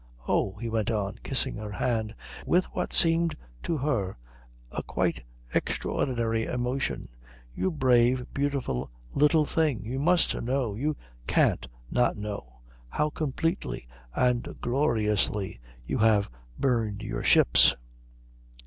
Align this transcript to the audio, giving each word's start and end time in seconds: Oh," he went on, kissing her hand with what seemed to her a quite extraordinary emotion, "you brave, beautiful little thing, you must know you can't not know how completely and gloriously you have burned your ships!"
Oh," 0.27 0.55
he 0.59 0.67
went 0.67 0.89
on, 0.89 1.19
kissing 1.21 1.53
her 1.57 1.73
hand 1.73 2.15
with 2.47 2.65
what 2.73 2.91
seemed 2.91 3.35
to 3.61 3.77
her 3.77 4.17
a 4.71 4.81
quite 4.81 5.21
extraordinary 5.53 6.45
emotion, 6.45 7.07
"you 7.53 7.69
brave, 7.69 8.25
beautiful 8.33 8.89
little 9.13 9.45
thing, 9.45 9.85
you 9.85 9.99
must 9.99 10.33
know 10.41 10.73
you 10.73 10.97
can't 11.27 11.67
not 11.91 12.17
know 12.17 12.61
how 12.89 13.11
completely 13.11 13.87
and 14.15 14.59
gloriously 14.59 15.59
you 15.85 15.99
have 15.99 16.31
burned 16.57 17.03
your 17.03 17.21
ships!" 17.21 17.75